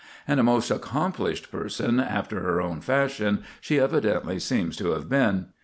And 0.27 0.39
a 0.39 0.43
most 0.43 0.71
accomplished 0.71 1.51
person, 1.51 1.99
after 1.99 2.39
her 2.39 2.59
own 2.59 2.81
fashion, 2.81 3.43
she 3.59 3.79
evidently 3.79 4.39
seems 4.39 4.75
to 4.77 4.93
have 4.93 5.07
been. 5.07 5.49